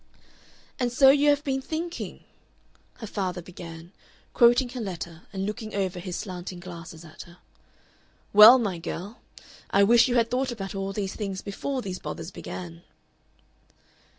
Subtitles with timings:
[0.79, 2.23] "And so you have been thinking?"
[2.95, 3.91] her father began,
[4.33, 7.37] quoting her letter and looking over his slanting glasses at her.
[8.33, 9.19] "Well, my girl,
[9.69, 12.81] I wish you had thought about all these things before these bothers began."